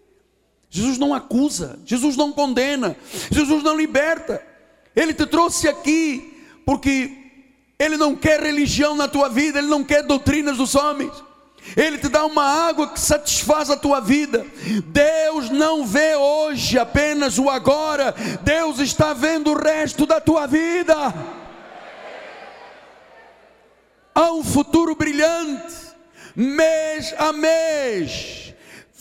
[0.69, 2.97] Jesus não acusa, Jesus não condena,
[3.31, 4.41] Jesus não liberta.
[4.95, 7.15] Ele te trouxe aqui porque
[7.77, 11.11] ele não quer religião na tua vida, ele não quer doutrinas dos homens.
[11.77, 14.45] Ele te dá uma água que satisfaz a tua vida.
[14.87, 20.95] Deus não vê hoje apenas o agora, Deus está vendo o resto da tua vida.
[24.15, 25.82] Há um futuro brilhante
[26.35, 28.43] mês a mês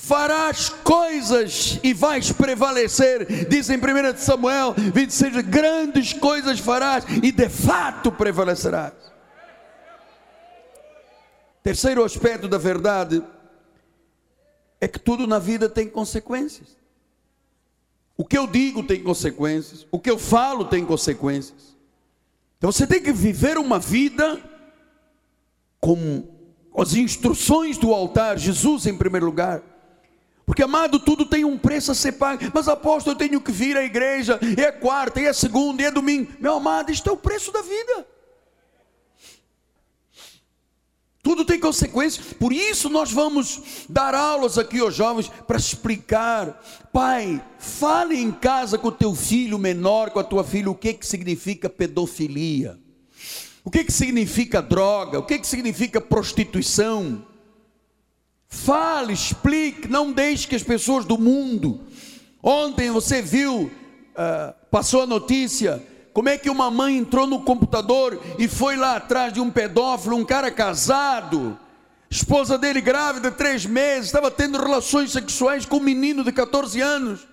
[0.03, 7.49] farás coisas e vais prevalecer, diz em 1 Samuel 26, grandes coisas farás e de
[7.49, 8.95] fato prevalecerás.
[11.62, 13.22] Terceiro aspecto da verdade
[14.80, 16.76] é que tudo na vida tem consequências.
[18.16, 21.76] O que eu digo tem consequências, o que eu falo tem consequências.
[22.59, 24.43] Então você tem que viver uma vida
[25.80, 26.24] com
[26.77, 29.62] as instruções do altar, Jesus em primeiro lugar.
[30.45, 32.43] Porque, amado, tudo tem um preço a ser pago.
[32.53, 35.87] Mas, apóstolo, eu tenho que vir à igreja, e é quarta, e é segunda, e
[35.87, 36.33] é domingo.
[36.41, 38.07] Meu amado, isto é o preço da vida.
[41.23, 42.33] Tudo tem consequências.
[42.33, 46.61] Por isso, nós vamos dar aulas aqui aos jovens para explicar.
[46.93, 50.95] Pai, fale em casa com o teu filho menor, com a tua filha, o que,
[50.95, 52.82] que significa pedofilia.
[53.65, 55.19] O que, que significa droga?
[55.19, 57.25] O que, que significa prostituição?
[58.49, 61.81] Fale, explique, não deixe que as pessoas do mundo.
[62.43, 65.83] Ontem você viu, uh, passou a notícia,
[66.13, 70.17] como é que uma mãe entrou no computador e foi lá atrás de um pedófilo,
[70.17, 71.59] um cara casado,
[72.11, 77.32] esposa dele grávida, três meses, estava tendo relações sexuais com um menino de 14 anos.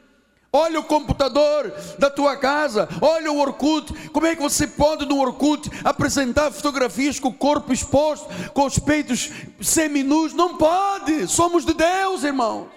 [0.52, 4.10] Olha o computador da tua casa, olha o Orkut.
[4.10, 8.80] Como é que você pode no Orkut apresentar fotografias com o corpo exposto, com os
[8.80, 9.30] peitos
[9.62, 10.34] seminus?
[10.34, 11.28] Não pode.
[11.28, 12.68] Somos de Deus, irmãos.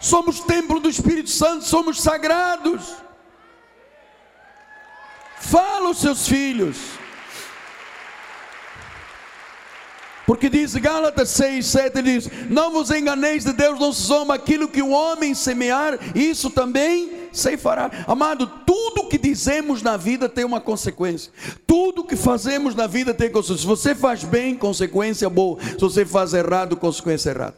[0.00, 2.94] Somos templo do Espírito Santo, somos sagrados.
[5.38, 6.76] Fala aos seus filhos.
[10.26, 14.66] Porque diz Gálatas 6, 7, diz: Não vos enganeis de Deus, não se soma aquilo
[14.66, 17.90] que o homem semear, isso também se fará.
[18.08, 21.32] Amado, tudo que dizemos na vida tem uma consequência.
[21.64, 23.62] Tudo que fazemos na vida tem consequência.
[23.62, 25.60] Se você faz bem, consequência boa.
[25.62, 27.56] Se você faz errado, consequência errada.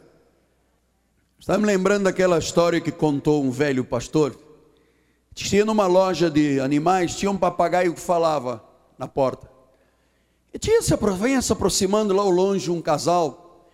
[1.39, 4.37] Está me lembrando daquela história que contou um velho pastor.
[5.33, 8.63] Tinha numa loja de animais, tinha um papagaio que falava
[8.97, 9.58] na porta.
[10.53, 13.67] E tinha se, vinha se aproximando lá ao longe um casal.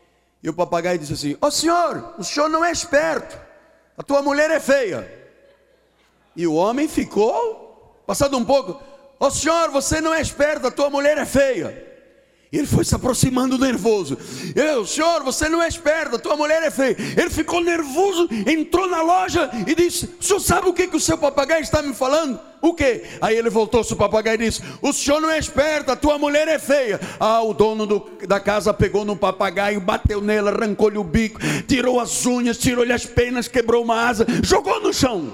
[0.43, 3.39] E o papagaio disse assim: Ó oh, senhor, o senhor não é esperto.
[3.97, 5.09] A tua mulher é feia.
[6.35, 8.81] E o homem ficou, passado um pouco:
[9.19, 11.84] Ó oh, senhor, você não é esperto, a tua mulher é feia.
[12.51, 14.17] Ele foi se aproximando nervoso.
[14.55, 16.95] Eu, senhor, você não é esperto, tua mulher é feia.
[17.17, 20.99] Ele ficou nervoso, entrou na loja e disse: O senhor sabe o que, que o
[20.99, 22.39] seu papagaio está me falando?
[22.61, 23.03] O que?
[23.21, 26.47] Aí ele voltou-se o papagaio e disse: O senhor não é esperto, a tua mulher
[26.47, 26.99] é feia.
[27.19, 31.99] Ah, o dono do, da casa pegou no papagaio, bateu nele, arrancou-lhe o bico, tirou
[31.99, 35.31] as unhas, tirou-lhe as penas, quebrou uma asa, jogou no chão.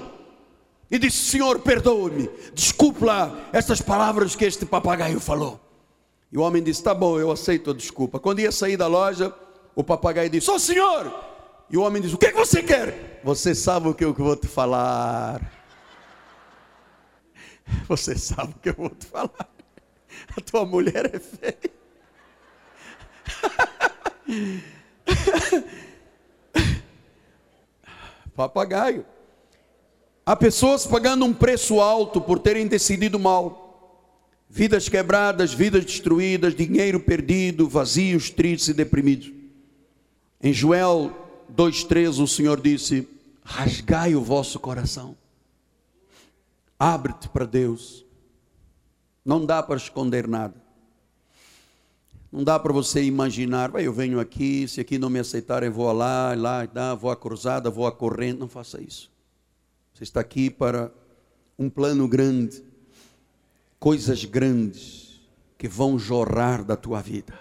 [0.90, 5.71] E disse: Senhor, perdoe-me, desculpe lá essas palavras que este papagaio falou.
[6.32, 8.18] E o homem disse: Tá bom, eu aceito a desculpa.
[8.18, 9.34] Quando ia sair da loja,
[9.74, 11.14] o papagaio disse: Ô oh, senhor!
[11.68, 13.20] E o homem disse: O que, é que você quer?
[13.22, 15.40] Você sabe o que eu vou te falar.
[17.88, 19.48] Você sabe o que eu vou te falar.
[20.36, 21.70] A tua mulher é feia.
[28.34, 29.06] Papagaio.
[30.26, 33.71] Há pessoas pagando um preço alto por terem decidido mal
[34.54, 39.32] vidas quebradas, vidas destruídas, dinheiro perdido, vazios, tristes e deprimidos.
[40.42, 41.10] Em Joel
[41.56, 43.08] 2,13 o Senhor disse:
[43.42, 45.16] rasgai o vosso coração,
[46.78, 48.04] abre-te para Deus,
[49.24, 50.60] não dá para esconder nada.
[52.30, 56.34] Não dá para você imaginar, eu venho aqui, se aqui não me aceitarem, vou lá,
[56.34, 58.40] lá, lá, vou à cruzada, vou à corrente.
[58.40, 59.10] Não faça isso.
[59.92, 60.90] Você está aqui para
[61.58, 62.62] um plano grande
[63.82, 65.20] coisas grandes
[65.58, 67.36] que vão jorrar da tua vida.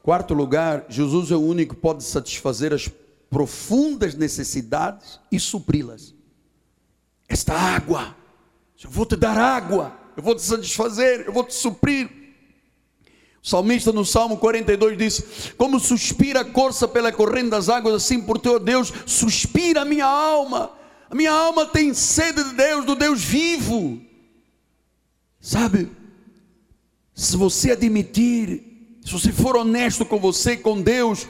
[0.00, 2.88] Quarto lugar, Jesus é o único que pode satisfazer as
[3.28, 6.14] profundas necessidades e supri-las.
[7.28, 8.14] Esta água,
[8.80, 12.08] eu vou te dar água, eu vou te satisfazer, eu vou te suprir.
[13.42, 18.22] O salmista no Salmo 42 diz: Como suspira a corça pela corrente das águas, assim
[18.22, 20.70] por teu Deus suspira a minha alma.
[21.10, 24.05] A minha alma tem sede de Deus, do Deus vivo.
[25.46, 25.88] Sabe,
[27.14, 31.28] se você admitir, se você for honesto com você, com Deus,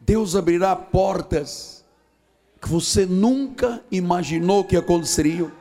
[0.00, 1.84] Deus abrirá portas
[2.60, 5.52] que você nunca imaginou que aconteceriam.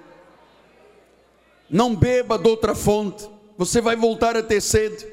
[1.70, 5.06] Não beba de outra fonte, você vai voltar a ter sede.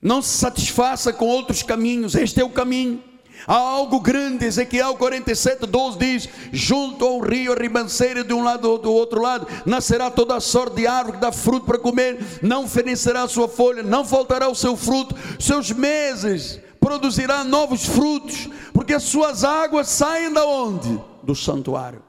[0.00, 3.02] Não se satisfaça com outros caminhos, este é o caminho.
[3.46, 8.70] Há algo grande, Ezequiel 47, 12 diz: junto ao rio, a ribanceira de um lado
[8.70, 12.18] ou do outro lado, nascerá toda a sorte de árvore que dá fruto para comer,
[12.42, 18.94] não fenecerá sua folha, não faltará o seu fruto, seus meses produzirá novos frutos, porque
[18.94, 21.00] as suas águas saem da onde?
[21.22, 22.02] Do santuário.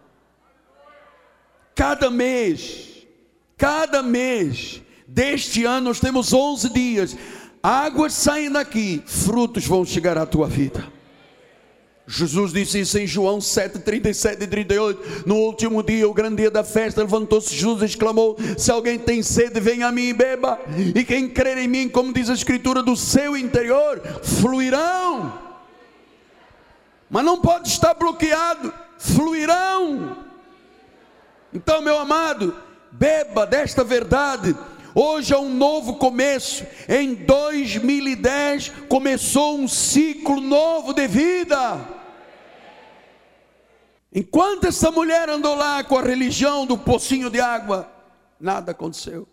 [1.74, 3.06] Cada mês,
[3.58, 7.18] cada mês deste ano nós temos 11 dias.
[7.62, 10.97] Águas saem daqui, frutos vão chegar à tua vida.
[12.10, 15.28] Jesus disse isso em João 7, 37 e 38.
[15.28, 19.22] No último dia, o grande dia da festa, levantou-se Jesus e exclamou: Se alguém tem
[19.22, 20.58] sede, venha a mim e beba.
[20.96, 25.38] E quem crer em mim, como diz a Escritura, do seu interior fluirão.
[27.10, 30.18] Mas não pode estar bloqueado, fluirão.
[31.54, 32.56] Então, meu amado,
[32.90, 34.56] beba desta verdade.
[34.96, 36.66] Hoje é um novo começo.
[36.88, 41.97] Em 2010 começou um ciclo novo de vida.
[44.18, 47.88] Enquanto essa mulher andou lá com a religião do pocinho de água,
[48.40, 49.28] nada aconteceu.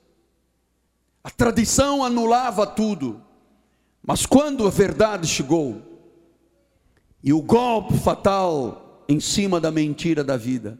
[1.23, 3.23] A tradição anulava tudo.
[4.07, 5.81] Mas quando a verdade chegou,
[7.23, 10.79] e o golpe fatal em cima da mentira da vida,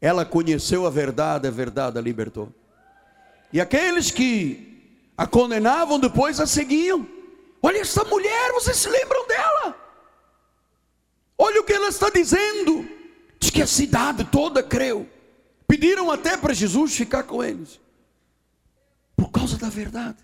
[0.00, 2.54] ela conheceu a verdade, a verdade a libertou.
[3.52, 7.08] E aqueles que a condenavam depois a seguiam.
[7.60, 9.76] Olha essa mulher, vocês se lembram dela?
[11.36, 12.99] Olha o que ela está dizendo.
[13.52, 15.08] Que a cidade toda creu.
[15.66, 17.80] Pediram até para Jesus ficar com eles.
[19.16, 20.18] Por causa da verdade.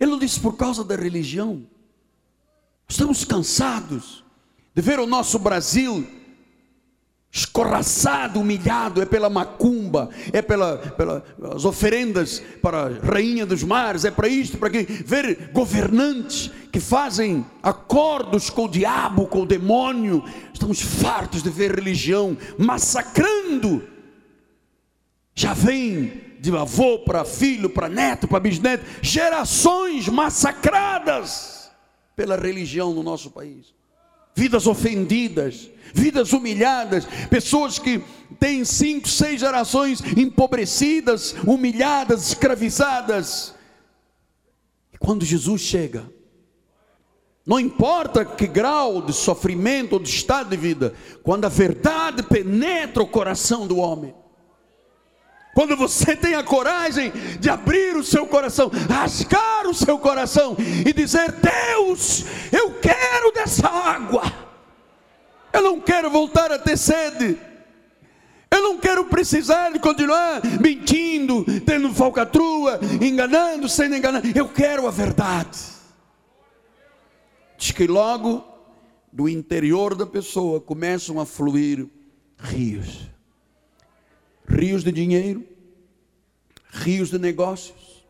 [0.00, 1.66] Ele não disse por causa da religião.
[2.88, 4.24] Estamos cansados
[4.74, 6.06] de ver o nosso Brasil
[7.34, 11.24] escorraçado, humilhado, é pela macumba, é pelas pela,
[11.64, 14.86] oferendas para a rainha dos mares, é para isto, para aquilo.
[15.06, 20.22] Ver governantes que fazem acordos com o diabo, com o demônio.
[20.52, 23.82] Estamos fartos de ver religião massacrando.
[25.34, 31.70] Já vem de avô para filho, para neto, para bisneto, gerações massacradas
[32.14, 33.72] pela religião no nosso país.
[34.34, 38.02] Vidas ofendidas, vidas humilhadas, pessoas que
[38.40, 43.54] têm cinco, seis gerações empobrecidas, humilhadas, escravizadas.
[44.92, 46.10] E quando Jesus chega,
[47.44, 53.02] não importa que grau de sofrimento ou de estado de vida, quando a verdade penetra
[53.02, 54.14] o coração do homem,
[55.54, 60.92] quando você tem a coragem de abrir o seu coração, rasgar o seu coração e
[60.92, 64.22] dizer: Deus, eu quero dessa água,
[65.52, 67.38] eu não quero voltar a ter sede,
[68.50, 74.90] eu não quero precisar de continuar mentindo, tendo falcatrua, enganando, sendo enganado, eu quero a
[74.90, 75.58] verdade.
[77.58, 78.42] Diz que logo
[79.12, 81.86] do interior da pessoa começam a fluir
[82.38, 83.11] rios
[84.52, 85.44] rios de dinheiro,
[86.70, 88.04] rios de negócios,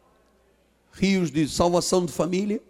[0.93, 2.61] rios de salvação de família,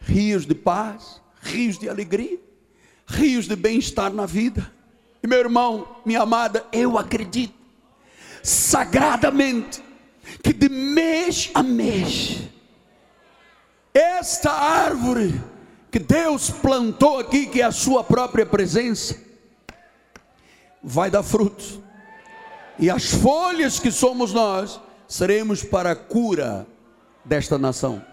[0.00, 2.38] rios de paz, rios de alegria,
[3.06, 4.72] rios de bem-estar na vida.
[5.22, 7.58] E meu irmão, minha amada, eu acredito
[8.42, 9.82] sagradamente
[10.42, 12.42] que de mês a mês,
[13.92, 15.34] esta árvore
[15.90, 19.20] que Deus plantou aqui, que é a sua própria presença,
[20.82, 21.80] vai dar frutos
[22.78, 26.66] e as folhas que somos nós, seremos para a cura
[27.24, 28.04] desta nação.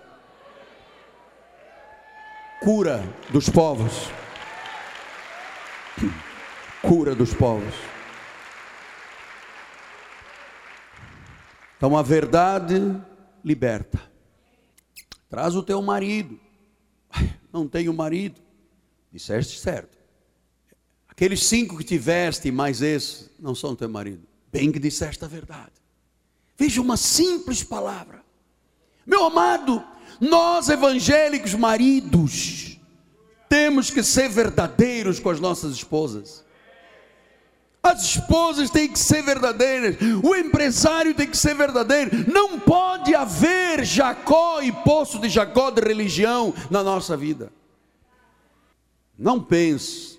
[2.63, 4.09] Cura dos povos.
[6.82, 7.76] Cura dos povos.
[11.78, 12.76] Então a verdade
[13.43, 14.01] liberta.
[15.30, 16.39] Traz o teu marido.
[17.53, 18.41] Não tenho marido.
[19.11, 19.95] Disseste certo.
[21.07, 25.73] Aqueles cinco que tiveste, mais esse, não são teu marido bem que disseste a verdade.
[26.57, 28.23] Veja uma simples palavra.
[29.05, 29.83] Meu amado,
[30.21, 32.79] nós evangélicos maridos,
[33.49, 36.45] temos que ser verdadeiros com as nossas esposas.
[37.83, 42.31] As esposas têm que ser verdadeiras, o empresário tem que ser verdadeiro.
[42.31, 47.51] Não pode haver Jacó e poço de Jacó de religião na nossa vida.
[49.19, 50.17] Não pense,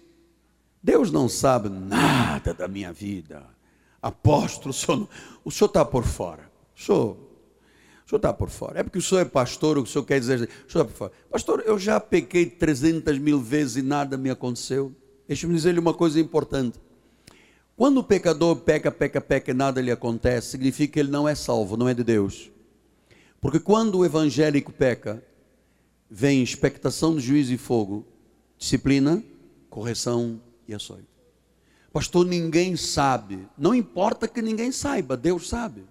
[0.82, 3.55] Deus não sabe nada da minha vida
[4.06, 4.70] apóstolo,
[5.44, 6.50] o senhor está por fora.
[6.74, 7.16] O senhor
[8.12, 8.80] está por fora.
[8.80, 10.92] É porque o senhor é pastor, o o senhor quer dizer, o senhor está por
[10.92, 11.12] fora.
[11.30, 14.94] Pastor, eu já pequei 300 mil vezes e nada me aconteceu.
[15.26, 16.78] Deixa-me dizer-lhe uma coisa importante.
[17.76, 21.34] Quando o pecador peca, peca, peca e nada lhe acontece, significa que ele não é
[21.34, 22.50] salvo, não é de Deus.
[23.40, 25.22] Porque quando o evangélico peca,
[26.08, 28.06] vem expectação de juízo e fogo,
[28.56, 29.22] disciplina,
[29.68, 31.15] correção e açoite.
[31.96, 33.48] Pastor, ninguém sabe.
[33.56, 35.82] Não importa que ninguém saiba, Deus sabe.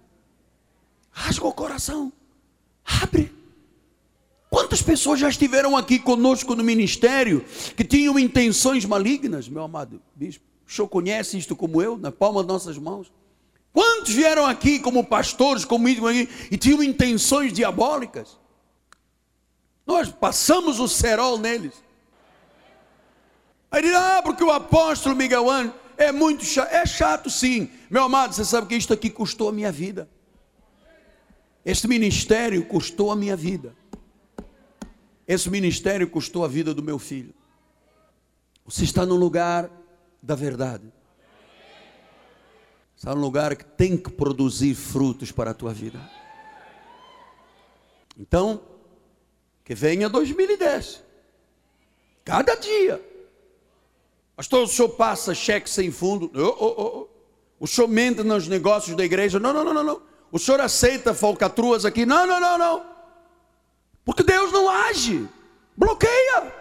[1.10, 2.12] Rasga o coração.
[3.02, 3.34] Abre.
[4.48, 7.44] Quantas pessoas já estiveram aqui conosco no ministério
[7.76, 10.44] que tinham intenções malignas, meu amado bispo?
[10.64, 13.12] O senhor conhece isto como eu, na palma das nossas mãos?
[13.72, 18.38] Quantos vieram aqui como pastores, como aqui, e tinham intenções diabólicas?
[19.84, 21.74] Nós passamos o cerol neles.
[23.72, 26.72] Aí dirá, ah, porque o apóstolo Miguel Ano é muito chato.
[26.72, 27.70] É chato sim.
[27.90, 30.08] Meu amado, você sabe que isto aqui custou a minha vida.
[31.64, 33.74] Este ministério custou a minha vida.
[35.26, 37.34] Esse ministério custou a vida do meu filho.
[38.64, 39.70] Você está no lugar
[40.22, 40.92] da verdade.
[42.96, 46.00] Está no lugar que tem que produzir frutos para a tua vida.
[48.18, 48.60] Então,
[49.64, 51.02] que venha 2010.
[52.24, 53.15] Cada dia
[54.36, 56.30] Pastor, o senhor passa cheque sem fundo.
[56.34, 57.08] Oh, oh, oh.
[57.58, 59.40] O senhor mente nos negócios da igreja.
[59.40, 60.02] Não, não, não, não, não.
[60.30, 62.04] O senhor aceita falcatruas aqui?
[62.04, 62.82] Não, não, não, não.
[64.04, 65.26] Porque Deus não age,
[65.74, 66.52] bloqueia.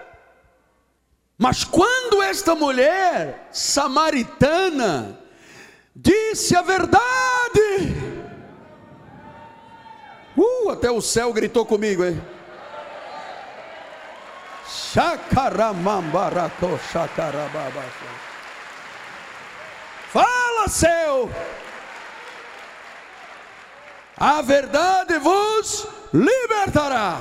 [1.38, 5.20] Mas quando esta mulher samaritana
[5.94, 7.04] disse a verdade,
[10.38, 12.22] uh, até o céu gritou comigo, hein?
[20.08, 21.30] Fala, céu!
[24.16, 27.20] A verdade vos libertará.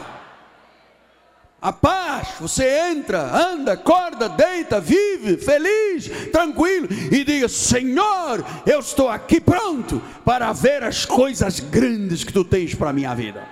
[1.61, 9.09] A paz, você entra, anda, acorda, deita, vive, feliz, tranquilo, e diga: Senhor, eu estou
[9.09, 13.49] aqui pronto para ver as coisas grandes que tu tens para a minha vida.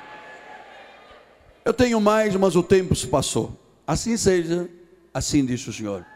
[1.64, 3.61] Eu tenho mais, mas o tempo se passou.
[3.86, 4.68] Assim seja,
[5.12, 6.06] assim diz o Senhor.